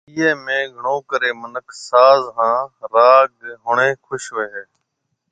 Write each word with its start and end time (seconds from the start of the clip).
ايئي 0.09 0.31
۾ 0.45 0.57
گھڻو 0.75 0.95
ڪري 1.09 1.31
منک 1.41 1.67
ساز 1.87 2.21
هان 2.37 2.61
راگ 2.93 3.29
ۿڻي 3.65 3.89
خوش 4.05 4.23
هوئي 4.33 4.47
هي 4.53 4.63